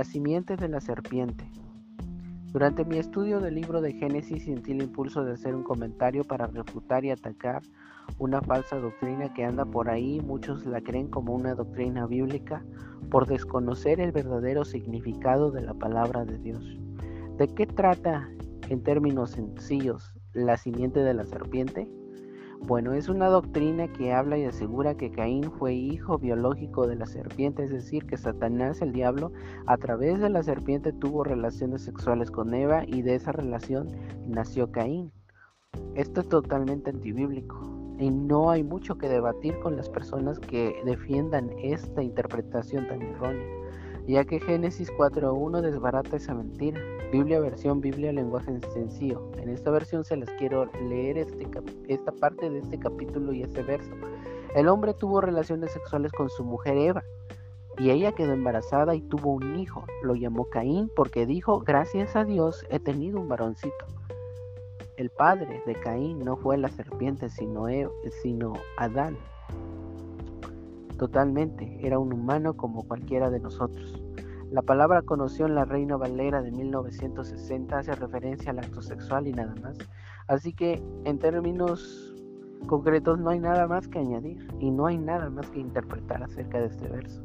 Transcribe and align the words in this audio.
la 0.00 0.04
simiente 0.04 0.56
de 0.56 0.66
la 0.66 0.80
serpiente. 0.80 1.44
Durante 2.54 2.86
mi 2.86 2.96
estudio 2.96 3.38
del 3.38 3.56
libro 3.56 3.82
de 3.82 3.92
Génesis 3.92 4.46
sentí 4.46 4.72
el 4.72 4.80
impulso 4.80 5.22
de 5.24 5.34
hacer 5.34 5.54
un 5.54 5.62
comentario 5.62 6.24
para 6.24 6.46
refutar 6.46 7.04
y 7.04 7.10
atacar 7.10 7.60
una 8.16 8.40
falsa 8.40 8.76
doctrina 8.76 9.30
que 9.34 9.44
anda 9.44 9.66
por 9.66 9.90
ahí, 9.90 10.18
muchos 10.22 10.64
la 10.64 10.80
creen 10.80 11.08
como 11.08 11.34
una 11.34 11.54
doctrina 11.54 12.06
bíblica, 12.06 12.64
por 13.10 13.26
desconocer 13.26 14.00
el 14.00 14.10
verdadero 14.10 14.64
significado 14.64 15.50
de 15.50 15.60
la 15.60 15.74
palabra 15.74 16.24
de 16.24 16.38
Dios. 16.38 16.64
¿De 17.36 17.46
qué 17.48 17.66
trata, 17.66 18.26
en 18.70 18.82
términos 18.82 19.32
sencillos, 19.32 20.14
la 20.32 20.56
simiente 20.56 21.00
de 21.00 21.12
la 21.12 21.26
serpiente? 21.26 21.90
Bueno, 22.62 22.92
es 22.92 23.08
una 23.08 23.28
doctrina 23.28 23.88
que 23.88 24.12
habla 24.12 24.38
y 24.38 24.44
asegura 24.44 24.94
que 24.94 25.10
Caín 25.10 25.50
fue 25.50 25.72
hijo 25.72 26.18
biológico 26.18 26.86
de 26.86 26.94
la 26.94 27.06
serpiente, 27.06 27.64
es 27.64 27.70
decir, 27.70 28.06
que 28.06 28.16
Satanás, 28.16 28.82
el 28.82 28.92
diablo, 28.92 29.32
a 29.66 29.76
través 29.78 30.20
de 30.20 30.28
la 30.28 30.42
serpiente 30.42 30.92
tuvo 30.92 31.24
relaciones 31.24 31.82
sexuales 31.82 32.30
con 32.30 32.54
Eva 32.54 32.84
y 32.86 33.02
de 33.02 33.16
esa 33.16 33.32
relación 33.32 33.88
nació 34.28 34.70
Caín. 34.70 35.10
Esto 35.94 36.20
es 36.20 36.28
totalmente 36.28 36.90
antibíblico 36.90 37.58
y 37.98 38.10
no 38.10 38.50
hay 38.50 38.62
mucho 38.62 38.98
que 38.98 39.08
debatir 39.08 39.58
con 39.60 39.76
las 39.76 39.88
personas 39.88 40.38
que 40.38 40.74
defiendan 40.84 41.50
esta 41.62 42.02
interpretación 42.02 42.86
tan 42.88 43.02
errónea, 43.02 43.46
ya 44.06 44.24
que 44.24 44.38
Génesis 44.38 44.92
4.1 44.92 45.60
desbarata 45.62 46.16
esa 46.16 46.34
mentira. 46.34 46.80
Biblia 47.10 47.40
versión 47.40 47.80
Biblia 47.80 48.12
lenguaje 48.12 48.60
sencillo. 48.72 49.20
En 49.38 49.48
esta 49.48 49.72
versión 49.72 50.04
se 50.04 50.16
les 50.16 50.30
quiero 50.32 50.66
leer 50.88 51.18
este, 51.18 51.48
esta 51.88 52.12
parte 52.12 52.48
de 52.48 52.60
este 52.60 52.78
capítulo 52.78 53.32
y 53.32 53.42
este 53.42 53.62
verso. 53.62 53.90
El 54.54 54.68
hombre 54.68 54.94
tuvo 54.94 55.20
relaciones 55.20 55.72
sexuales 55.72 56.12
con 56.12 56.30
su 56.30 56.44
mujer 56.44 56.76
Eva 56.76 57.02
y 57.78 57.90
ella 57.90 58.12
quedó 58.12 58.32
embarazada 58.32 58.94
y 58.94 59.00
tuvo 59.00 59.32
un 59.32 59.58
hijo. 59.58 59.84
Lo 60.02 60.14
llamó 60.14 60.44
Caín 60.50 60.88
porque 60.94 61.26
dijo, 61.26 61.58
gracias 61.60 62.14
a 62.14 62.24
Dios 62.24 62.64
he 62.70 62.78
tenido 62.78 63.20
un 63.20 63.28
varoncito. 63.28 63.86
El 64.96 65.10
padre 65.10 65.62
de 65.66 65.74
Caín 65.74 66.20
no 66.20 66.36
fue 66.36 66.58
la 66.58 66.68
serpiente 66.68 67.28
sino, 67.28 67.66
sino 68.22 68.52
Adán. 68.76 69.16
Totalmente, 70.96 71.78
era 71.82 71.98
un 71.98 72.12
humano 72.12 72.54
como 72.54 72.86
cualquiera 72.86 73.30
de 73.30 73.40
nosotros. 73.40 73.99
La 74.50 74.62
palabra 74.62 75.02
conoció 75.02 75.46
en 75.46 75.54
la 75.54 75.64
Reina 75.64 75.96
Valera 75.96 76.42
de 76.42 76.50
1960 76.50 77.78
hace 77.78 77.94
referencia 77.94 78.50
al 78.50 78.58
acto 78.58 78.82
sexual 78.82 79.28
y 79.28 79.32
nada 79.32 79.54
más. 79.62 79.78
Así 80.26 80.52
que 80.52 80.82
en 81.04 81.20
términos 81.20 82.16
concretos 82.66 83.20
no 83.20 83.30
hay 83.30 83.38
nada 83.38 83.68
más 83.68 83.86
que 83.86 84.00
añadir 84.00 84.48
y 84.58 84.72
no 84.72 84.86
hay 84.86 84.98
nada 84.98 85.30
más 85.30 85.48
que 85.50 85.60
interpretar 85.60 86.24
acerca 86.24 86.58
de 86.58 86.66
este 86.66 86.88
verso. 86.88 87.22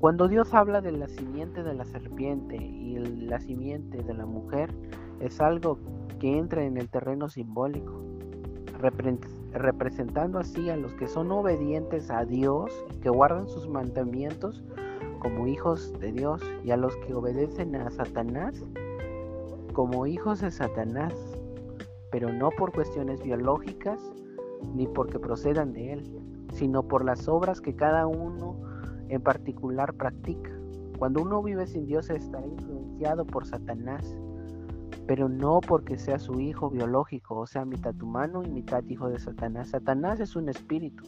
Cuando 0.00 0.26
Dios 0.26 0.52
habla 0.52 0.80
de 0.80 0.90
la 0.90 1.06
simiente 1.06 1.62
de 1.62 1.74
la 1.74 1.84
serpiente 1.84 2.56
y 2.56 2.98
la 2.98 3.38
simiente 3.38 4.02
de 4.02 4.14
la 4.14 4.26
mujer, 4.26 4.74
es 5.20 5.40
algo 5.40 5.78
que 6.18 6.36
entra 6.36 6.64
en 6.64 6.78
el 6.78 6.88
terreno 6.88 7.28
simbólico, 7.28 8.02
representando 9.52 10.40
así 10.40 10.68
a 10.68 10.76
los 10.76 10.94
que 10.94 11.06
son 11.06 11.30
obedientes 11.30 12.10
a 12.10 12.24
Dios, 12.24 12.72
que 13.02 13.10
guardan 13.10 13.46
sus 13.46 13.68
mandamientos, 13.68 14.64
como 15.20 15.46
hijos 15.46 15.92
de 16.00 16.12
Dios 16.12 16.42
y 16.64 16.72
a 16.72 16.76
los 16.76 16.96
que 16.96 17.14
obedecen 17.14 17.76
a 17.76 17.90
Satanás 17.90 18.64
como 19.72 20.06
hijos 20.06 20.40
de 20.40 20.50
Satanás, 20.50 21.14
pero 22.10 22.32
no 22.32 22.50
por 22.50 22.72
cuestiones 22.72 23.22
biológicas 23.22 24.00
ni 24.74 24.86
porque 24.86 25.18
procedan 25.18 25.72
de 25.72 25.92
él, 25.92 26.20
sino 26.52 26.82
por 26.82 27.04
las 27.04 27.28
obras 27.28 27.60
que 27.60 27.76
cada 27.76 28.06
uno 28.06 28.60
en 29.08 29.22
particular 29.22 29.94
practica. 29.94 30.50
Cuando 30.98 31.22
uno 31.22 31.42
vive 31.42 31.66
sin 31.66 31.86
Dios 31.86 32.10
está 32.10 32.44
influenciado 32.44 33.24
por 33.24 33.46
Satanás, 33.46 34.16
pero 35.06 35.28
no 35.28 35.60
porque 35.60 35.98
sea 35.98 36.18
su 36.18 36.40
hijo 36.40 36.70
biológico, 36.70 37.38
o 37.38 37.46
sea, 37.46 37.64
mitad 37.64 38.00
humano 38.02 38.42
y 38.44 38.50
mitad 38.50 38.84
hijo 38.84 39.08
de 39.08 39.18
Satanás. 39.18 39.70
Satanás 39.70 40.20
es 40.20 40.36
un 40.36 40.48
espíritu, 40.48 41.04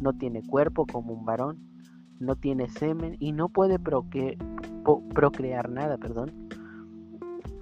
no 0.00 0.12
tiene 0.14 0.42
cuerpo 0.46 0.86
como 0.86 1.14
un 1.14 1.24
varón, 1.24 1.58
no 2.18 2.36
tiene 2.36 2.68
semen 2.68 3.16
y 3.20 3.32
no 3.32 3.48
puede 3.48 3.78
procrear 3.78 5.70
nada, 5.70 5.98
perdón. 5.98 6.32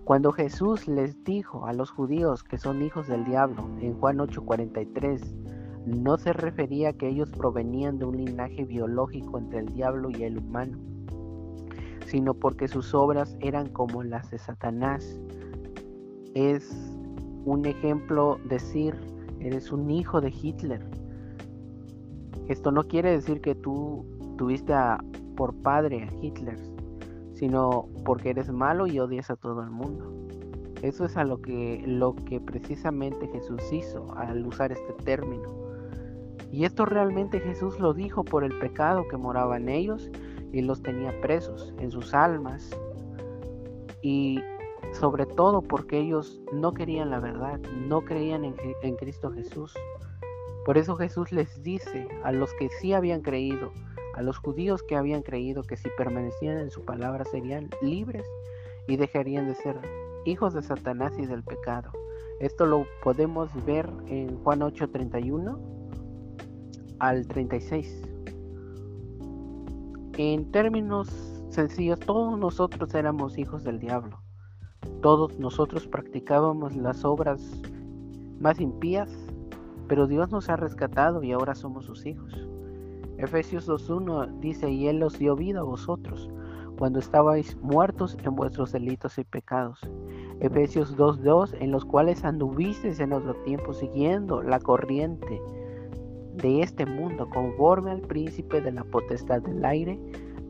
Cuando 0.04 0.32
Jesús 0.32 0.86
les 0.86 1.24
dijo 1.24 1.66
a 1.66 1.72
los 1.72 1.90
judíos 1.90 2.44
que 2.44 2.58
son 2.58 2.82
hijos 2.82 3.08
del 3.08 3.24
diablo 3.24 3.68
en 3.80 3.94
Juan 3.94 4.18
8:43, 4.18 5.34
no 5.86 6.18
se 6.18 6.32
refería 6.32 6.90
a 6.90 6.92
que 6.92 7.08
ellos 7.08 7.30
provenían 7.30 7.98
de 7.98 8.04
un 8.04 8.16
linaje 8.18 8.64
biológico 8.64 9.38
entre 9.38 9.60
el 9.60 9.66
diablo 9.66 10.10
y 10.10 10.24
el 10.24 10.38
humano, 10.38 10.78
sino 12.06 12.34
porque 12.34 12.68
sus 12.68 12.94
obras 12.94 13.36
eran 13.40 13.68
como 13.68 14.02
las 14.02 14.30
de 14.30 14.38
Satanás. 14.38 15.20
Es 16.34 16.70
un 17.44 17.64
ejemplo 17.64 18.38
decir, 18.48 18.94
eres 19.40 19.72
un 19.72 19.90
hijo 19.90 20.20
de 20.20 20.30
Hitler. 20.30 20.86
Esto 22.48 22.70
no 22.72 22.84
quiere 22.84 23.10
decir 23.10 23.40
que 23.40 23.54
tú 23.54 24.04
tuviste 24.36 24.72
por 25.36 25.54
padre 25.54 26.04
a 26.04 26.24
Hitler, 26.24 26.58
sino 27.34 27.88
porque 28.04 28.30
eres 28.30 28.50
malo 28.50 28.86
y 28.86 28.98
odias 28.98 29.30
a 29.30 29.36
todo 29.36 29.62
el 29.62 29.70
mundo. 29.70 30.12
Eso 30.82 31.04
es 31.06 31.16
a 31.16 31.24
lo 31.24 31.40
que, 31.40 31.82
lo 31.86 32.14
que 32.14 32.40
precisamente 32.40 33.26
Jesús 33.28 33.62
hizo 33.72 34.06
al 34.16 34.46
usar 34.46 34.70
este 34.70 34.92
término. 35.04 35.50
Y 36.52 36.64
esto 36.64 36.84
realmente 36.84 37.40
Jesús 37.40 37.80
lo 37.80 37.94
dijo 37.94 38.22
por 38.22 38.44
el 38.44 38.56
pecado 38.58 39.08
que 39.08 39.16
moraba 39.16 39.56
en 39.56 39.68
ellos 39.68 40.10
y 40.52 40.60
los 40.62 40.82
tenía 40.82 41.18
presos 41.20 41.74
en 41.78 41.90
sus 41.90 42.14
almas. 42.14 42.70
Y 44.02 44.40
sobre 44.92 45.26
todo 45.26 45.62
porque 45.62 45.98
ellos 45.98 46.40
no 46.52 46.74
querían 46.74 47.10
la 47.10 47.18
verdad, 47.18 47.58
no 47.88 48.02
creían 48.02 48.44
en, 48.44 48.54
en 48.82 48.96
Cristo 48.96 49.32
Jesús. 49.32 49.74
Por 50.64 50.78
eso 50.78 50.96
Jesús 50.96 51.32
les 51.32 51.62
dice 51.62 52.06
a 52.22 52.30
los 52.30 52.52
que 52.54 52.68
sí 52.80 52.92
habían 52.92 53.22
creído, 53.22 53.72
a 54.14 54.22
los 54.22 54.38
judíos 54.38 54.82
que 54.82 54.96
habían 54.96 55.22
creído 55.22 55.62
que 55.62 55.76
si 55.76 55.88
permanecían 55.96 56.58
en 56.58 56.70
su 56.70 56.84
palabra 56.84 57.24
serían 57.24 57.68
libres 57.82 58.26
y 58.86 58.96
dejarían 58.96 59.46
de 59.46 59.54
ser 59.54 59.76
hijos 60.24 60.54
de 60.54 60.62
Satanás 60.62 61.12
y 61.18 61.26
del 61.26 61.42
pecado. 61.42 61.90
Esto 62.40 62.66
lo 62.66 62.86
podemos 63.02 63.50
ver 63.64 63.88
en 64.06 64.36
Juan 64.42 64.60
8:31 64.60 65.58
al 66.98 67.26
36. 67.26 68.02
En 70.16 70.50
términos 70.52 71.08
sencillos, 71.48 72.00
todos 72.00 72.38
nosotros 72.38 72.94
éramos 72.94 73.38
hijos 73.38 73.64
del 73.64 73.78
diablo. 73.78 74.20
Todos 75.00 75.38
nosotros 75.38 75.86
practicábamos 75.86 76.76
las 76.76 77.04
obras 77.04 77.40
más 78.40 78.60
impías, 78.60 79.10
pero 79.88 80.06
Dios 80.06 80.30
nos 80.30 80.48
ha 80.48 80.56
rescatado 80.56 81.22
y 81.22 81.32
ahora 81.32 81.54
somos 81.54 81.84
sus 81.84 82.06
hijos. 82.06 82.48
Efesios 83.18 83.68
2.1 83.68 84.40
dice, 84.40 84.70
y 84.70 84.88
Él 84.88 85.02
os 85.02 85.18
dio 85.18 85.36
vida 85.36 85.60
a 85.60 85.64
vosotros 85.64 86.28
cuando 86.78 86.98
estabais 86.98 87.56
muertos 87.58 88.16
en 88.24 88.34
vuestros 88.34 88.72
delitos 88.72 89.18
y 89.18 89.24
pecados. 89.24 89.80
Efesios 90.40 90.96
2.2, 90.96 91.56
en 91.60 91.70
los 91.70 91.84
cuales 91.84 92.24
anduvisteis 92.24 93.00
en 93.00 93.12
otro 93.12 93.34
tiempo 93.44 93.72
siguiendo 93.72 94.42
la 94.42 94.58
corriente 94.58 95.40
de 96.34 96.62
este 96.62 96.84
mundo, 96.84 97.28
conforme 97.30 97.92
al 97.92 98.00
príncipe 98.00 98.60
de 98.60 98.72
la 98.72 98.84
potestad 98.84 99.42
del 99.42 99.64
aire, 99.64 99.98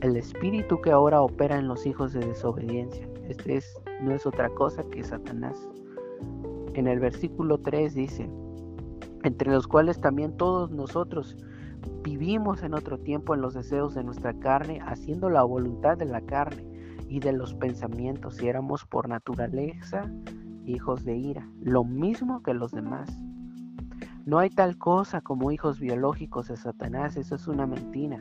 el 0.01 0.17
espíritu 0.17 0.81
que 0.81 0.91
ahora 0.91 1.23
opera 1.23 1.59
en 1.59 1.69
los 1.69 1.85
hijos 1.87 2.13
de 2.13 2.21
desobediencia. 2.21 3.09
Este 3.29 3.57
es, 3.57 3.81
no 4.03 4.15
es 4.15 4.27
otra 4.27 4.49
cosa 4.51 4.83
que 4.91 5.03
Satanás. 5.03 5.69
En 6.75 6.87
el 6.87 6.99
versículo 6.99 7.59
3 7.59 7.95
dice, 7.95 8.29
entre 9.23 9.53
los 9.53 9.67
cuales 9.67 10.01
también 10.01 10.37
todos 10.37 10.71
nosotros, 10.71 11.37
Vivimos 12.03 12.63
en 12.63 12.75
otro 12.75 12.99
tiempo 12.99 13.35
en 13.35 13.41
los 13.41 13.55
deseos 13.55 13.95
de 13.95 14.05
nuestra 14.05 14.35
carne, 14.35 14.81
haciendo 14.87 15.31
la 15.31 15.43
voluntad 15.43 15.97
de 15.97 16.05
la 16.05 16.21
carne 16.21 16.65
y 17.09 17.21
de 17.21 17.33
los 17.33 17.55
pensamientos, 17.55 18.43
y 18.43 18.49
éramos 18.49 18.85
por 18.85 19.09
naturaleza 19.09 20.11
hijos 20.67 21.05
de 21.05 21.17
ira, 21.17 21.49
lo 21.61 21.85
mismo 21.85 22.43
que 22.43 22.55
los 22.55 22.73
demás. 22.73 23.19
No 24.25 24.39
hay 24.39 24.51
tal 24.51 24.79
cosa 24.79 25.21
como 25.21 25.51
hijos 25.51 25.81
biológicos 25.81 26.49
de 26.49 26.57
Satanás, 26.57 27.17
eso 27.17 27.35
es 27.35 27.47
una 27.47 27.67
mentira. 27.67 28.21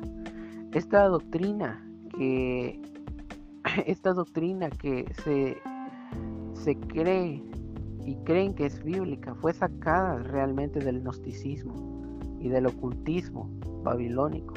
Esta 0.73 1.07
doctrina 1.07 1.85
que 2.17 2.81
esta 3.85 4.13
doctrina 4.13 4.69
que 4.69 5.13
se, 5.23 5.57
se 6.53 6.75
cree 6.77 7.43
y 8.05 8.15
creen 8.25 8.53
que 8.53 8.65
es 8.65 8.83
bíblica 8.83 9.33
fue 9.35 9.53
sacada 9.53 10.17
realmente 10.17 10.79
del 10.79 11.01
gnosticismo 11.01 11.92
y 12.43 12.49
del 12.49 12.67
ocultismo 12.67 13.49
babilónico. 13.83 14.53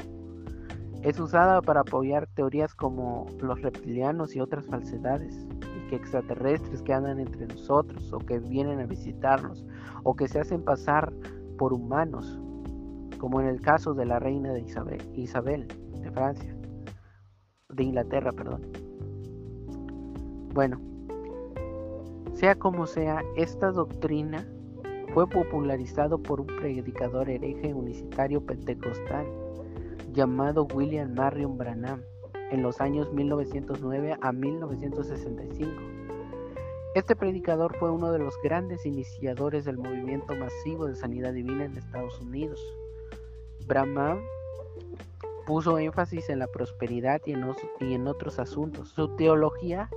Es 1.03 1.19
usada 1.19 1.61
para 1.61 1.81
apoyar 1.81 2.27
teorías 2.35 2.75
como 2.75 3.27
los 3.41 3.61
reptilianos 3.61 4.35
y 4.35 4.41
otras 4.41 4.65
falsedades, 4.65 5.47
y 5.61 5.89
que 5.89 5.95
extraterrestres 5.95 6.81
que 6.81 6.93
andan 6.93 7.19
entre 7.19 7.47
nosotros 7.47 8.11
o 8.11 8.19
que 8.19 8.39
vienen 8.39 8.81
a 8.81 8.85
visitarnos 8.85 9.65
o 10.03 10.15
que 10.15 10.27
se 10.27 10.39
hacen 10.39 10.63
pasar 10.63 11.13
por 11.57 11.71
humanos, 11.71 12.39
como 13.19 13.39
en 13.39 13.47
el 13.47 13.61
caso 13.61 13.93
de 13.93 14.05
la 14.05 14.19
reina 14.19 14.51
de 14.51 14.61
Isabel, 14.61 15.01
Isabel 15.15 15.67
de 16.01 16.11
Francia, 16.11 16.55
de 17.69 17.83
Inglaterra, 17.83 18.31
perdón. 18.33 18.63
Bueno, 20.53 20.81
sea 22.33 22.55
como 22.55 22.85
sea, 22.85 23.23
esta 23.37 23.71
doctrina 23.71 24.45
fue 25.17 25.27
popularizado 25.27 26.21
por 26.21 26.41
un 26.41 26.45
predicador 26.45 27.27
hereje 27.27 27.73
unicitario 27.73 28.39
pentecostal 28.45 29.25
llamado 30.13 30.67
William 30.75 31.11
Marion 31.15 31.57
Branham 31.57 32.03
en 32.51 32.61
los 32.61 32.79
años 32.79 33.11
1909 33.11 34.15
a 34.21 34.31
1965. 34.31 35.71
Este 36.93 37.15
predicador 37.15 37.75
fue 37.79 37.89
uno 37.89 38.11
de 38.11 38.19
los 38.19 38.35
grandes 38.43 38.85
iniciadores 38.85 39.65
del 39.65 39.79
movimiento 39.79 40.35
masivo 40.35 40.85
de 40.85 40.95
sanidad 40.95 41.33
divina 41.33 41.65
en 41.65 41.75
Estados 41.75 42.21
Unidos. 42.21 42.61
Branham 43.65 44.19
puso 45.47 45.79
énfasis 45.79 46.29
en 46.29 46.37
la 46.37 46.47
prosperidad 46.47 47.21
y 47.25 47.31
en, 47.31 48.07
otros 48.07 48.37
asuntos. 48.37 48.89
Su 48.89 49.15
teología 49.15 49.89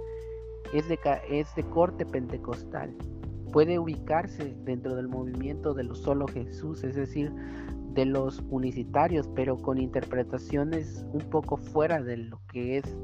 es 0.72 0.88
de 0.88 1.64
corte 1.64 2.06
pentecostal. 2.06 2.96
Puede 3.52 3.78
ubicarse 3.78 4.54
dentro 4.64 4.94
del 4.94 5.08
movimiento 5.08 5.74
de 5.74 5.84
los 5.84 5.98
solo 5.98 6.28
Jesús, 6.28 6.84
es 6.84 6.94
decir, 6.94 7.32
de 7.94 8.04
los 8.06 8.42
unicitarios, 8.50 9.28
pero 9.34 9.56
con 9.56 9.78
interpretaciones 9.78 11.04
un 11.12 11.22
poco 11.30 11.56
fuera 11.56 12.00
de 12.00 12.16
lo 12.18 12.40
que 12.52 12.78
es 12.78 12.96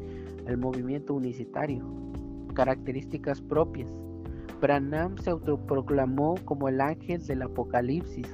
el 0.46 0.56
movimiento 0.56 1.14
unicitario, 1.14 1.84
características 2.54 3.40
propias. 3.40 3.90
Branham 4.60 5.18
se 5.18 5.30
autoproclamó 5.30 6.36
como 6.44 6.68
el 6.68 6.80
ángel 6.80 7.26
del 7.26 7.42
Apocalipsis, 7.42 8.26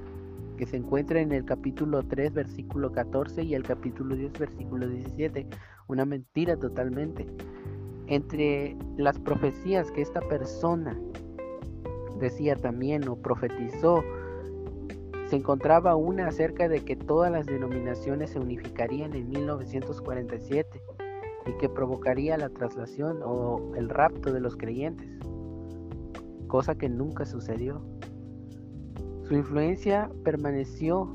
que 0.57 0.67
se 0.67 0.77
encuentra 0.77 1.21
en 1.21 1.33
el 1.33 1.45
capítulo 1.45 2.03
3, 2.03 2.35
versículo 2.35 2.93
14 2.93 3.43
y 3.43 3.55
el 3.55 3.63
capítulo 3.63 4.15
10, 4.15 4.39
versículo 4.39 4.87
17. 4.87 5.47
Una 5.89 6.05
mentira 6.05 6.57
totalmente. 6.57 7.27
Entre 8.07 8.77
las 8.99 9.19
profecías 9.19 9.91
que 9.91 10.03
esta 10.03 10.21
persona 10.21 10.97
decía 12.23 12.57
también 12.57 13.07
o 13.09 13.17
profetizó, 13.17 14.03
se 15.29 15.37
encontraba 15.37 15.97
una 15.97 16.29
acerca 16.29 16.69
de 16.69 16.85
que 16.85 16.97
todas 16.97 17.31
las 17.31 17.47
denominaciones 17.47 18.31
se 18.31 18.39
unificarían 18.39 19.15
en 19.15 19.29
1947 19.29 20.83
y 21.47 21.53
que 21.59 21.69
provocaría 21.69 22.39
la 22.39 22.49
traslación 22.49 23.21
o 23.25 23.75
el 23.77 23.89
rapto 23.89 24.33
de 24.33 24.41
los 24.41 24.57
creyentes, 24.57 25.09
cosa 26.47 26.75
que 26.75 26.89
nunca 26.89 27.27
sucedió. 27.27 27.83
Su 29.25 29.35
influencia 29.35 30.11
permaneció 30.25 31.09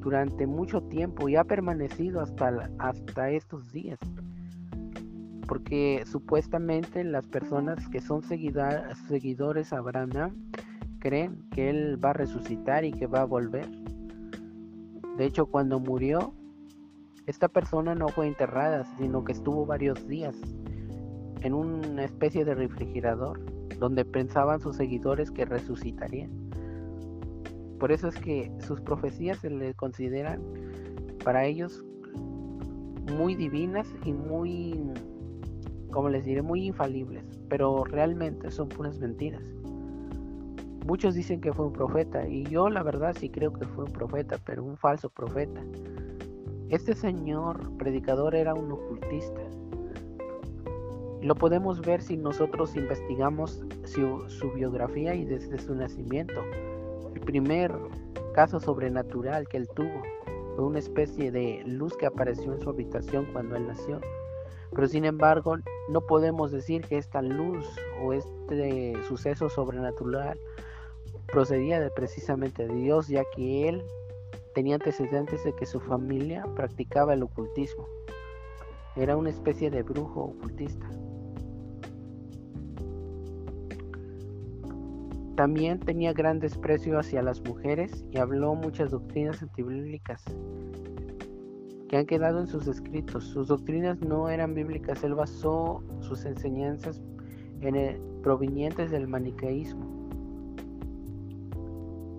durante 0.00 0.46
mucho 0.46 0.80
tiempo 0.82 1.28
y 1.28 1.36
ha 1.36 1.44
permanecido 1.44 2.20
hasta, 2.20 2.70
hasta 2.78 3.30
estos 3.30 3.70
días, 3.70 3.98
porque 5.48 6.04
supuestamente 6.06 7.02
las 7.02 7.26
personas 7.26 7.88
que 7.88 8.00
son 8.00 8.22
seguidores 8.22 9.72
a 9.72 9.78
Abraham 9.78 10.36
creen 11.00 11.48
que 11.50 11.70
Él 11.70 11.98
va 12.04 12.10
a 12.10 12.12
resucitar 12.12 12.84
y 12.84 12.92
que 12.92 13.06
va 13.06 13.22
a 13.22 13.24
volver. 13.24 13.66
De 15.16 15.24
hecho, 15.24 15.46
cuando 15.46 15.80
murió, 15.80 16.34
esta 17.26 17.48
persona 17.48 17.94
no 17.94 18.08
fue 18.08 18.26
enterrada, 18.26 18.84
sino 18.98 19.24
que 19.24 19.32
estuvo 19.32 19.64
varios 19.64 20.06
días 20.06 20.36
en 21.40 21.54
una 21.54 22.04
especie 22.04 22.44
de 22.44 22.54
refrigerador, 22.54 23.40
donde 23.78 24.04
pensaban 24.04 24.60
sus 24.60 24.76
seguidores 24.76 25.30
que 25.30 25.46
resucitarían. 25.46 26.30
Por 27.80 27.90
eso 27.90 28.08
es 28.08 28.16
que 28.16 28.52
sus 28.60 28.80
profecías 28.80 29.38
se 29.38 29.50
le 29.50 29.72
consideran 29.74 30.42
para 31.24 31.44
ellos 31.46 31.84
muy 33.16 33.34
divinas 33.34 33.88
y 34.04 34.12
muy, 34.12 34.78
como 35.90 36.08
les 36.08 36.24
diré, 36.24 36.42
muy 36.42 36.66
infalibles, 36.66 37.24
pero 37.48 37.84
realmente 37.84 38.50
son 38.50 38.68
puras 38.68 38.98
mentiras. 38.98 39.42
Muchos 40.86 41.14
dicen 41.14 41.40
que 41.40 41.52
fue 41.52 41.66
un 41.66 41.72
profeta 41.72 42.26
y 42.26 42.44
yo 42.44 42.70
la 42.70 42.82
verdad 42.82 43.14
sí 43.18 43.28
creo 43.28 43.52
que 43.52 43.66
fue 43.66 43.84
un 43.84 43.92
profeta, 43.92 44.38
pero 44.46 44.64
un 44.64 44.76
falso 44.76 45.10
profeta. 45.10 45.62
Este 46.70 46.94
señor 46.94 47.76
predicador 47.78 48.34
era 48.34 48.54
un 48.54 48.72
ocultista. 48.72 49.40
Lo 51.22 51.34
podemos 51.34 51.80
ver 51.80 52.00
si 52.00 52.16
nosotros 52.16 52.76
investigamos 52.76 53.64
su, 53.84 54.52
biografía 54.54 55.14
y 55.14 55.24
desde 55.24 55.58
su 55.58 55.74
nacimiento. 55.74 56.40
El 57.14 57.20
primer 57.20 57.74
caso 58.34 58.60
sobrenatural 58.60 59.48
que 59.48 59.56
él 59.56 59.68
tuvo 59.74 60.02
fue 60.54 60.64
una 60.64 60.78
especie 60.78 61.30
de 61.30 61.62
luz 61.66 61.96
que 61.96 62.06
apareció 62.06 62.52
en 62.52 62.60
su 62.60 62.70
habitación 62.70 63.26
cuando 63.32 63.56
él 63.56 63.66
nació. 63.66 64.00
Pero 64.70 64.88
sin 64.88 65.04
embargo, 65.04 65.56
no 65.88 66.02
podemos 66.02 66.50
decir 66.50 66.82
que 66.82 66.98
esta 66.98 67.22
luz 67.22 67.66
o 68.02 68.12
este 68.12 68.94
suceso 69.08 69.48
sobrenatural 69.48 70.38
procedía 71.26 71.80
de 71.80 71.90
precisamente 71.90 72.66
de 72.66 72.74
Dios, 72.74 73.08
ya 73.08 73.22
que 73.34 73.68
él 73.68 73.82
tenía 74.54 74.74
antecedentes 74.74 75.42
de 75.44 75.54
que 75.54 75.66
su 75.66 75.80
familia 75.80 76.44
practicaba 76.54 77.14
el 77.14 77.22
ocultismo. 77.22 77.86
Era 78.96 79.16
una 79.16 79.30
especie 79.30 79.70
de 79.70 79.82
brujo 79.82 80.24
ocultista. 80.24 80.88
También 85.36 85.78
tenía 85.78 86.12
gran 86.12 86.40
desprecio 86.40 86.98
hacia 86.98 87.22
las 87.22 87.40
mujeres 87.42 88.04
y 88.10 88.18
habló 88.18 88.56
muchas 88.56 88.90
doctrinas 88.90 89.40
antibíblicas 89.40 90.24
que 91.88 91.96
han 91.96 92.06
quedado 92.06 92.40
en 92.40 92.46
sus 92.46 92.66
escritos. 92.66 93.24
Sus 93.24 93.48
doctrinas 93.48 94.00
no 94.00 94.28
eran 94.28 94.54
bíblicas, 94.54 95.02
él 95.02 95.14
basó 95.14 95.82
sus 96.00 96.24
enseñanzas 96.24 97.02
en 97.60 97.74
el, 97.74 98.00
provenientes 98.22 98.90
del 98.90 99.08
maniqueísmo. 99.08 99.86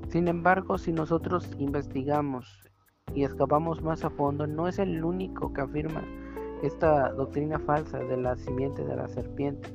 Sin 0.09 0.27
embargo, 0.27 0.77
si 0.77 0.91
nosotros 0.91 1.49
investigamos 1.59 2.63
y 3.13 3.23
excavamos 3.23 3.83
más 3.83 4.03
a 4.03 4.09
fondo, 4.09 4.47
no 4.47 4.67
es 4.67 4.79
el 4.79 5.03
único 5.03 5.53
que 5.53 5.61
afirma 5.61 6.03
esta 6.63 7.11
doctrina 7.13 7.59
falsa 7.59 7.99
de 7.99 8.17
la 8.17 8.35
simiente 8.35 8.83
de 8.83 8.95
la 8.95 9.07
serpiente. 9.07 9.69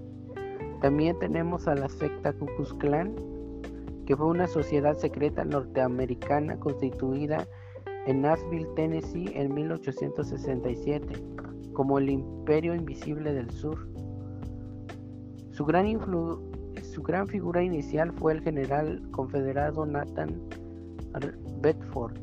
También 0.81 1.19
tenemos 1.19 1.69
a 1.69 1.75
la 1.75 1.89
secta 1.89 2.33
Ku 2.33 2.47
que 4.07 4.17
fue 4.17 4.27
una 4.27 4.47
sociedad 4.47 4.97
secreta 4.99 5.45
norteamericana 5.45 6.59
constituida 6.59 7.47
Nashville, 8.13 8.69
Tennessee 8.77 9.31
en 9.35 9.55
1867, 9.55 11.15
como 11.73 11.99
el 11.99 12.11
Imperio 12.11 12.75
Invisible 12.75 13.33
del 13.33 13.51
Sur. 13.51 13.89
Su 15.53 15.65
gran 15.65 15.87
su 16.83 17.03
gran 17.03 17.27
figura 17.27 17.63
inicial 17.63 18.13
fue 18.13 18.33
el 18.33 18.43
general 18.43 19.03
confederado 19.11 19.87
Nathan 19.87 20.41
Bedford 21.61 22.19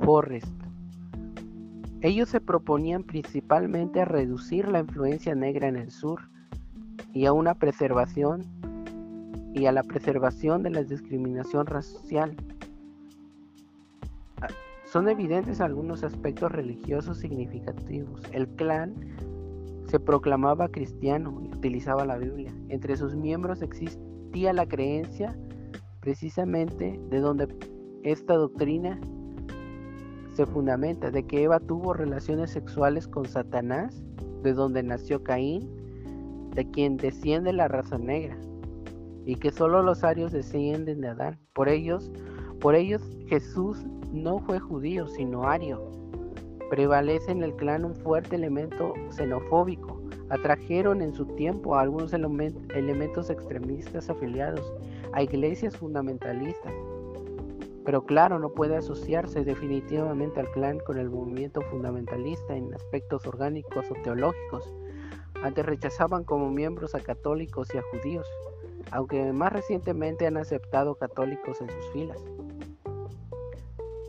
Forrest. 0.00 0.52
Ellos 2.00 2.28
se 2.28 2.40
proponían 2.40 3.04
principalmente 3.04 4.00
a 4.00 4.04
reducir 4.04 4.68
la 4.68 4.80
influencia 4.80 5.34
negra 5.34 5.68
en 5.68 5.76
el 5.76 5.90
sur 5.90 6.20
y 7.14 7.26
a 7.26 7.32
una 7.32 7.54
preservación 7.54 8.42
y 9.54 9.66
a 9.66 9.72
la 9.72 9.82
preservación 9.84 10.62
de 10.62 10.70
la 10.70 10.82
discriminación 10.82 11.66
racial. 11.66 12.36
Son 14.94 15.08
evidentes 15.08 15.60
algunos 15.60 16.04
aspectos 16.04 16.52
religiosos 16.52 17.18
significativos. 17.18 18.22
El 18.30 18.46
clan 18.46 18.94
se 19.88 19.98
proclamaba 19.98 20.68
cristiano 20.68 21.42
y 21.42 21.48
utilizaba 21.48 22.04
la 22.04 22.16
Biblia. 22.16 22.54
Entre 22.68 22.96
sus 22.96 23.16
miembros 23.16 23.60
existía 23.60 24.52
la 24.52 24.68
creencia 24.68 25.36
precisamente 25.98 27.00
de 27.10 27.18
donde 27.18 27.48
esta 28.04 28.34
doctrina 28.34 29.00
se 30.32 30.46
fundamenta, 30.46 31.10
de 31.10 31.26
que 31.26 31.42
Eva 31.42 31.58
tuvo 31.58 31.92
relaciones 31.92 32.50
sexuales 32.52 33.08
con 33.08 33.24
Satanás, 33.24 34.00
de 34.44 34.52
donde 34.52 34.84
nació 34.84 35.24
Caín, 35.24 35.68
de 36.54 36.70
quien 36.70 36.98
desciende 36.98 37.52
la 37.52 37.66
raza 37.66 37.98
negra, 37.98 38.38
y 39.24 39.34
que 39.34 39.50
solo 39.50 39.82
los 39.82 40.04
arios 40.04 40.30
descienden 40.30 41.00
de 41.00 41.08
Adán. 41.08 41.40
Por 41.52 41.68
ellos, 41.68 42.12
por 42.64 42.74
ellos 42.74 43.02
Jesús 43.28 43.84
no 44.10 44.38
fue 44.38 44.58
judío, 44.58 45.06
sino 45.06 45.46
ario 45.46 45.82
Prevalece 46.70 47.30
en 47.30 47.42
el 47.42 47.54
clan 47.54 47.84
un 47.84 47.94
fuerte 47.94 48.36
elemento 48.36 48.94
xenofóbico. 49.10 50.00
Atrajeron 50.30 51.02
en 51.02 51.12
su 51.12 51.26
tiempo 51.26 51.76
a 51.76 51.82
algunos 51.82 52.14
elementos 52.14 53.28
extremistas 53.28 54.08
afiliados 54.08 54.72
a 55.12 55.22
iglesias 55.22 55.76
fundamentalistas. 55.76 56.72
Pero 57.84 58.06
claro, 58.06 58.38
no 58.38 58.48
puede 58.48 58.76
asociarse 58.76 59.44
definitivamente 59.44 60.40
al 60.40 60.50
clan 60.52 60.78
con 60.80 60.96
el 60.96 61.10
movimiento 61.10 61.60
fundamentalista 61.70 62.56
en 62.56 62.72
aspectos 62.72 63.26
orgánicos 63.26 63.84
o 63.90 63.94
teológicos. 64.02 64.74
Antes 65.42 65.66
rechazaban 65.66 66.24
como 66.24 66.50
miembros 66.50 66.94
a 66.94 67.00
católicos 67.00 67.68
y 67.74 67.78
a 67.78 67.82
judíos, 67.82 68.26
aunque 68.90 69.34
más 69.34 69.52
recientemente 69.52 70.26
han 70.26 70.38
aceptado 70.38 70.94
católicos 70.94 71.60
en 71.60 71.68
sus 71.68 71.92
filas. 71.92 72.24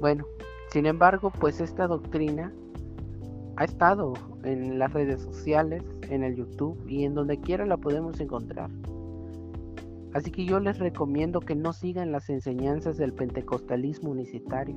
Bueno, 0.01 0.25
sin 0.71 0.85
embargo, 0.85 1.31
pues 1.39 1.61
esta 1.61 1.87
doctrina 1.87 2.53
ha 3.57 3.63
estado 3.63 4.13
en 4.43 4.77
las 4.77 4.91
redes 4.93 5.21
sociales, 5.21 5.83
en 6.09 6.23
el 6.23 6.35
YouTube 6.35 6.77
y 6.87 7.05
en 7.05 7.15
donde 7.15 7.39
quiera 7.39 7.65
la 7.65 7.77
podemos 7.77 8.19
encontrar. 8.19 8.69
Así 10.13 10.31
que 10.31 10.45
yo 10.45 10.59
les 10.59 10.79
recomiendo 10.79 11.39
que 11.39 11.55
no 11.55 11.73
sigan 11.73 12.11
las 12.11 12.29
enseñanzas 12.29 12.97
del 12.97 13.13
pentecostalismo 13.13 14.11
unicitario, 14.11 14.75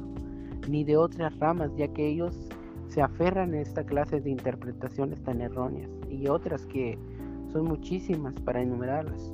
ni 0.68 0.84
de 0.84 0.96
otras 0.96 1.36
ramas, 1.38 1.70
ya 1.76 1.88
que 1.88 2.08
ellos 2.08 2.48
se 2.88 3.02
aferran 3.02 3.54
a 3.54 3.60
esta 3.60 3.84
clase 3.84 4.20
de 4.20 4.30
interpretaciones 4.30 5.22
tan 5.22 5.40
erróneas 5.40 5.90
y 6.08 6.28
otras 6.28 6.66
que 6.66 6.98
son 7.52 7.66
muchísimas 7.66 8.34
para 8.40 8.62
enumerarlas. 8.62 9.32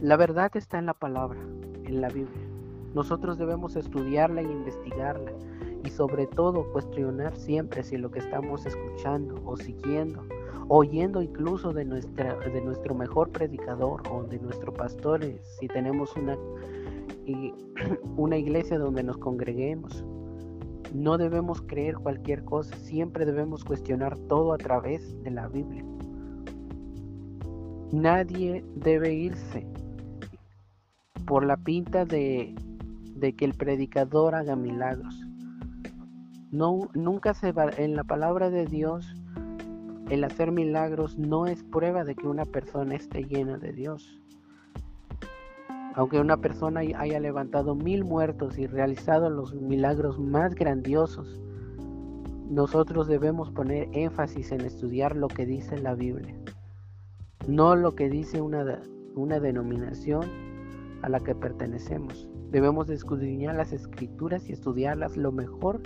La 0.00 0.16
verdad 0.16 0.50
está 0.54 0.78
en 0.78 0.86
la 0.86 0.94
palabra, 0.94 1.40
en 1.84 2.00
la 2.00 2.08
Biblia. 2.08 2.51
Nosotros 2.94 3.38
debemos 3.38 3.76
estudiarla 3.76 4.42
y 4.42 4.46
investigarla 4.46 5.32
y 5.84 5.90
sobre 5.90 6.26
todo 6.26 6.70
cuestionar 6.72 7.34
siempre 7.36 7.82
si 7.82 7.96
lo 7.96 8.10
que 8.10 8.20
estamos 8.20 8.66
escuchando 8.66 9.40
o 9.44 9.56
siguiendo, 9.56 10.22
oyendo 10.68 11.22
incluso 11.22 11.72
de, 11.72 11.84
nuestra, 11.84 12.38
de 12.38 12.60
nuestro 12.60 12.94
mejor 12.94 13.30
predicador 13.30 14.02
o 14.10 14.22
de 14.24 14.38
nuestro 14.38 14.72
pastor, 14.72 15.20
si 15.58 15.68
tenemos 15.68 16.14
una, 16.16 16.36
una 18.16 18.36
iglesia 18.36 18.78
donde 18.78 19.02
nos 19.02 19.16
congreguemos. 19.18 20.04
No 20.94 21.16
debemos 21.16 21.62
creer 21.62 21.94
cualquier 21.94 22.44
cosa, 22.44 22.76
siempre 22.76 23.24
debemos 23.24 23.64
cuestionar 23.64 24.18
todo 24.28 24.52
a 24.52 24.58
través 24.58 25.20
de 25.22 25.30
la 25.30 25.48
Biblia. 25.48 25.82
Nadie 27.92 28.62
debe 28.76 29.12
irse 29.14 29.66
por 31.26 31.46
la 31.46 31.56
pinta 31.56 32.04
de, 32.04 32.54
de 33.22 33.36
que 33.36 33.44
el 33.44 33.54
predicador 33.54 34.34
haga 34.34 34.56
milagros. 34.56 35.14
No, 36.50 36.90
nunca 36.92 37.34
se 37.34 37.52
va, 37.52 37.70
en 37.78 37.94
la 37.94 38.02
palabra 38.02 38.50
de 38.50 38.66
Dios, 38.66 39.14
el 40.10 40.24
hacer 40.24 40.50
milagros 40.50 41.16
no 41.16 41.46
es 41.46 41.62
prueba 41.62 42.02
de 42.04 42.16
que 42.16 42.26
una 42.26 42.44
persona 42.44 42.96
esté 42.96 43.22
llena 43.24 43.58
de 43.58 43.72
Dios. 43.72 44.20
Aunque 45.94 46.18
una 46.18 46.36
persona 46.38 46.80
haya 46.80 47.20
levantado 47.20 47.76
mil 47.76 48.04
muertos 48.04 48.58
y 48.58 48.66
realizado 48.66 49.30
los 49.30 49.54
milagros 49.54 50.18
más 50.18 50.56
grandiosos, 50.56 51.40
nosotros 52.50 53.06
debemos 53.06 53.52
poner 53.52 53.88
énfasis 53.92 54.50
en 54.50 54.62
estudiar 54.62 55.14
lo 55.14 55.28
que 55.28 55.46
dice 55.46 55.78
la 55.78 55.94
Biblia, 55.94 56.34
no 57.46 57.76
lo 57.76 57.94
que 57.94 58.10
dice 58.10 58.40
una, 58.40 58.82
una 59.14 59.38
denominación 59.38 60.28
a 61.02 61.08
la 61.08 61.20
que 61.20 61.36
pertenecemos. 61.36 62.31
Debemos 62.52 62.90
escudriñar 62.90 63.56
las 63.56 63.72
escrituras 63.72 64.46
y 64.48 64.52
estudiarlas 64.52 65.16
lo 65.16 65.32
mejor 65.32 65.80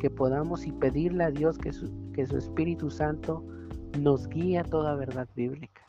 que 0.00 0.08
podamos 0.08 0.66
y 0.66 0.72
pedirle 0.72 1.24
a 1.24 1.30
Dios 1.30 1.58
que 1.58 1.74
su, 1.74 1.90
que 2.14 2.26
su 2.26 2.38
Espíritu 2.38 2.90
Santo 2.90 3.44
nos 4.00 4.26
guíe 4.28 4.58
a 4.58 4.64
toda 4.64 4.94
verdad 4.94 5.28
bíblica. 5.36 5.82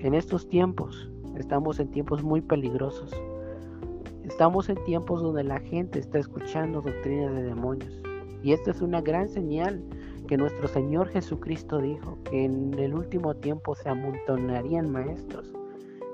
En 0.00 0.12
estos 0.12 0.46
tiempos, 0.50 1.10
estamos 1.38 1.80
en 1.80 1.90
tiempos 1.90 2.22
muy 2.22 2.42
peligrosos. 2.42 3.10
Estamos 4.22 4.68
en 4.68 4.84
tiempos 4.84 5.22
donde 5.22 5.44
la 5.44 5.60
gente 5.60 5.98
está 5.98 6.18
escuchando 6.18 6.82
doctrinas 6.82 7.34
de 7.34 7.42
demonios. 7.44 8.02
Y 8.42 8.52
esta 8.52 8.70
es 8.70 8.82
una 8.82 9.00
gran 9.00 9.30
señal 9.30 9.82
que 10.28 10.36
nuestro 10.36 10.68
Señor 10.68 11.08
Jesucristo 11.08 11.78
dijo, 11.78 12.18
que 12.24 12.44
en 12.44 12.78
el 12.78 12.94
último 12.94 13.34
tiempo 13.34 13.74
se 13.74 13.88
amontonarían 13.88 14.92
maestros 14.92 15.50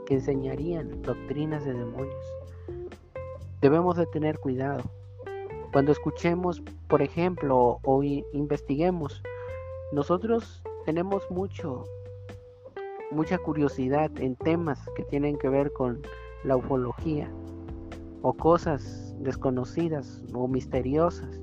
que 0.06 0.14
enseñarían 0.14 1.02
doctrinas 1.02 1.64
de 1.64 1.74
demonios. 1.74 2.43
Debemos 3.64 3.96
de 3.96 4.04
tener 4.04 4.38
cuidado. 4.40 4.82
Cuando 5.72 5.90
escuchemos, 5.90 6.62
por 6.86 7.00
ejemplo, 7.00 7.78
o 7.82 8.02
investiguemos, 8.02 9.22
nosotros 9.90 10.62
tenemos 10.84 11.22
mucho, 11.30 11.86
mucha 13.10 13.38
curiosidad 13.38 14.10
en 14.18 14.36
temas 14.36 14.86
que 14.94 15.02
tienen 15.04 15.38
que 15.38 15.48
ver 15.48 15.72
con 15.72 16.02
la 16.44 16.58
ufología 16.58 17.32
o 18.20 18.34
cosas 18.34 19.14
desconocidas 19.20 20.22
o 20.34 20.46
misteriosas. 20.46 21.40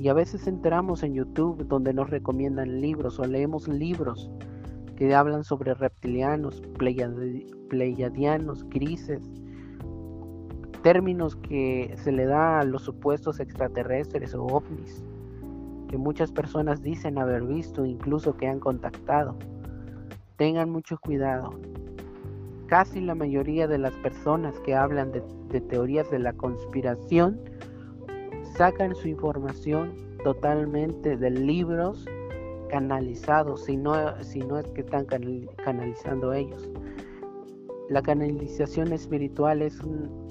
Y 0.00 0.08
a 0.08 0.14
veces 0.14 0.48
entramos 0.48 1.04
en 1.04 1.14
YouTube 1.14 1.64
donde 1.68 1.94
nos 1.94 2.10
recomiendan 2.10 2.80
libros 2.80 3.20
o 3.20 3.24
leemos 3.24 3.68
libros 3.68 4.28
que 4.96 5.14
hablan 5.14 5.44
sobre 5.44 5.74
reptilianos, 5.74 6.60
pleiadianos, 7.68 8.68
grises, 8.68 9.22
términos 10.86 11.34
que 11.34 11.92
se 11.96 12.12
le 12.12 12.26
da 12.26 12.60
a 12.60 12.64
los 12.64 12.82
supuestos 12.82 13.40
extraterrestres 13.40 14.36
o 14.36 14.44
ovnis, 14.44 15.02
que 15.88 15.98
muchas 15.98 16.30
personas 16.30 16.80
dicen 16.80 17.18
haber 17.18 17.42
visto, 17.42 17.84
incluso 17.84 18.36
que 18.36 18.46
han 18.46 18.60
contactado. 18.60 19.34
Tengan 20.36 20.70
mucho 20.70 20.96
cuidado. 20.98 21.50
Casi 22.68 23.00
la 23.00 23.16
mayoría 23.16 23.66
de 23.66 23.78
las 23.78 23.94
personas 23.94 24.60
que 24.60 24.76
hablan 24.76 25.10
de, 25.10 25.60
teorías 25.60 26.08
de 26.12 26.20
la 26.20 26.32
conspiración 26.34 27.40
sacan 28.56 28.94
su 28.94 29.08
información 29.08 29.92
totalmente 30.22 31.16
de 31.16 31.30
libros 31.30 32.06
canalizados, 32.70 33.64
si 33.64 33.76
no, 33.76 34.22
si 34.22 34.38
no 34.38 34.56
es 34.56 34.68
que 34.68 34.82
están 34.82 35.04
canalizando 35.04 36.32
ellos. 36.32 36.70
La 37.88 38.02
canalización 38.02 38.92
espiritual 38.92 39.62
es, 39.62 39.80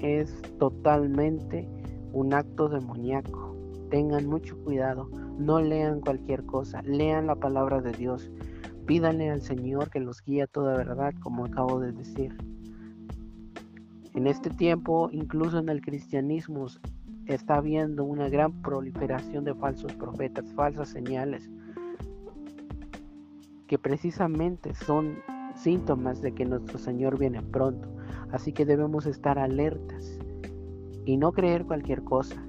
es 0.00 0.42
totalmente 0.58 1.66
un 2.12 2.34
acto 2.34 2.68
demoníaco. 2.68 3.56
Tengan 3.88 4.26
mucho 4.26 4.58
cuidado, 4.62 5.08
no 5.38 5.60
lean 5.60 6.02
cualquier 6.02 6.44
cosa, 6.44 6.82
lean 6.82 7.26
la 7.26 7.36
palabra 7.36 7.80
de 7.80 7.92
Dios. 7.92 8.30
Pídanle 8.84 9.30
al 9.30 9.40
Señor 9.40 9.90
que 9.90 10.00
los 10.00 10.22
guíe 10.22 10.42
a 10.42 10.46
toda 10.46 10.76
verdad, 10.76 11.14
como 11.22 11.46
acabo 11.46 11.80
de 11.80 11.92
decir. 11.92 12.36
En 14.12 14.26
este 14.26 14.50
tiempo, 14.50 15.08
incluso 15.10 15.58
en 15.58 15.70
el 15.70 15.80
cristianismo, 15.80 16.66
está 17.24 17.56
habiendo 17.56 18.04
una 18.04 18.28
gran 18.28 18.52
proliferación 18.60 19.44
de 19.44 19.54
falsos 19.54 19.94
profetas, 19.94 20.52
falsas 20.52 20.90
señales, 20.90 21.48
que 23.66 23.78
precisamente 23.78 24.74
son 24.74 25.16
síntomas 25.56 26.22
de 26.22 26.32
que 26.32 26.44
nuestro 26.44 26.78
Señor 26.78 27.18
viene 27.18 27.42
pronto. 27.42 27.88
Así 28.30 28.52
que 28.52 28.64
debemos 28.64 29.06
estar 29.06 29.38
alertas 29.38 30.18
y 31.04 31.16
no 31.16 31.32
creer 31.32 31.64
cualquier 31.64 32.02
cosa. 32.02 32.42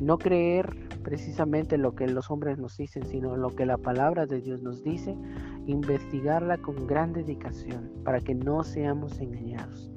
No 0.00 0.18
creer 0.18 0.88
precisamente 1.02 1.78
lo 1.78 1.94
que 1.94 2.06
los 2.06 2.30
hombres 2.30 2.58
nos 2.58 2.76
dicen, 2.76 3.04
sino 3.06 3.36
lo 3.36 3.54
que 3.54 3.66
la 3.66 3.78
palabra 3.78 4.26
de 4.26 4.40
Dios 4.40 4.62
nos 4.62 4.84
dice, 4.84 5.16
investigarla 5.66 6.58
con 6.58 6.86
gran 6.86 7.12
dedicación 7.12 7.90
para 8.04 8.20
que 8.20 8.34
no 8.34 8.62
seamos 8.62 9.18
engañados. 9.18 9.90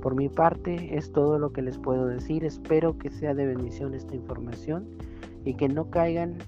Por 0.00 0.14
mi 0.14 0.28
parte 0.28 0.96
es 0.96 1.12
todo 1.12 1.38
lo 1.38 1.52
que 1.52 1.62
les 1.62 1.76
puedo 1.76 2.06
decir. 2.06 2.44
Espero 2.44 2.96
que 2.96 3.10
sea 3.10 3.34
de 3.34 3.46
bendición 3.46 3.94
esta 3.94 4.16
información 4.16 4.88
y 5.44 5.54
que 5.54 5.68
no 5.68 5.90
caigan 5.90 6.38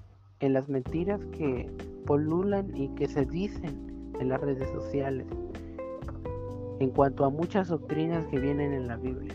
en 0.40 0.54
las 0.54 0.68
mentiras 0.68 1.20
que 1.26 1.70
polulan 2.06 2.74
y 2.74 2.88
que 2.94 3.08
se 3.08 3.26
dicen 3.26 3.91
en 4.22 4.30
las 4.30 4.40
redes 4.40 4.70
sociales 4.70 5.26
en 6.82 6.90
cuanto 6.90 7.24
a 7.24 7.30
muchas 7.30 7.68
doctrinas 7.68 8.26
que 8.26 8.38
vienen 8.40 8.72
en 8.72 8.88
la 8.88 8.96
Biblia. 8.96 9.34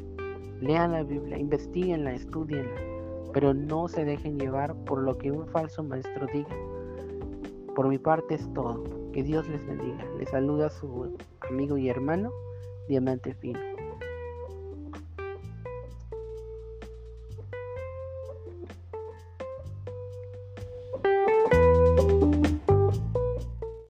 Lean 0.59 0.91
la 0.91 1.03
Biblia, 1.03 1.37
investiguenla, 1.37 2.13
estudienla, 2.13 2.75
pero 3.33 3.53
no 3.53 3.87
se 3.87 4.03
dejen 4.03 4.37
llevar 4.37 4.75
por 4.85 5.01
lo 5.01 5.17
que 5.17 5.31
un 5.31 5.47
falso 5.47 5.83
maestro 5.83 6.27
diga. 6.33 6.55
Por 7.75 7.87
mi 7.87 7.97
parte 7.97 8.35
es 8.35 8.53
todo. 8.53 8.83
Que 9.13 9.23
Dios 9.23 9.47
les 9.47 9.65
bendiga. 9.65 10.05
Les 10.19 10.29
saluda 10.29 10.69
su 10.69 11.15
amigo 11.49 11.77
y 11.77 11.89
hermano, 11.89 12.31
Diamante 12.87 13.33
Fino. 13.33 13.76